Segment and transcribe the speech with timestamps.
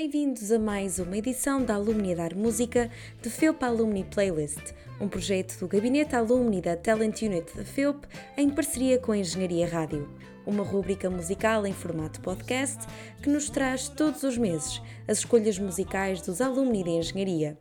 [0.00, 2.88] Bem-vindos a mais uma edição da Alumni Dar Música
[3.20, 8.06] de FEUP Alumni Playlist, um projeto do Gabinete Alumni da Talent Unit da FEUP
[8.36, 10.08] em parceria com a Engenharia Rádio,
[10.46, 12.78] uma rúbrica musical em formato podcast
[13.20, 17.58] que nos traz todos os meses as escolhas musicais dos alumni de Engenharia.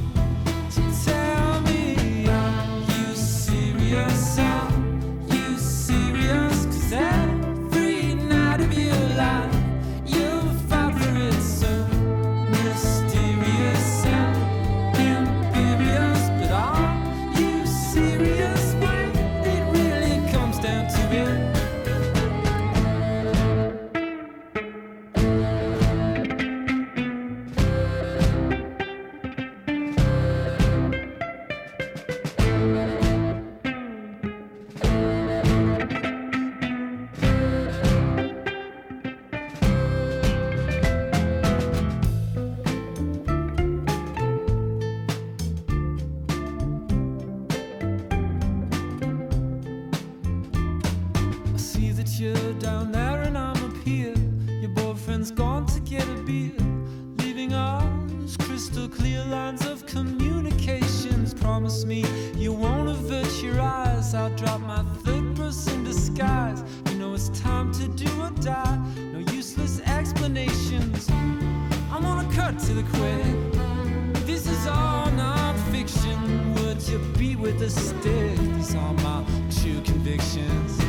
[59.54, 61.34] lines of communications.
[61.34, 62.04] Promise me
[62.36, 64.14] you won't avert your eyes.
[64.14, 66.62] I'll drop my third person disguise.
[66.90, 68.78] You know it's time to do or die.
[69.12, 71.08] No useless explanations.
[71.10, 74.26] I'm gonna cut to the quick.
[74.26, 76.54] This is all non-fiction.
[76.54, 78.36] Would you be with a stick?
[78.56, 79.24] These are my
[79.60, 80.83] true convictions.